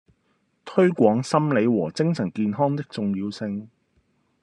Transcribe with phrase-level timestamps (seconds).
[0.65, 3.69] 推廣心理和精神健康的重要性